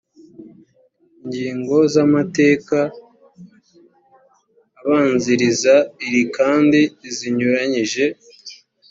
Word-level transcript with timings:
ingingo 1.21 1.75
z 1.93 1.95
amateka 2.05 2.77
abanziriza 4.81 5.75
iri 6.05 6.21
kandi 6.37 6.79
zinyuranyije 7.15 8.03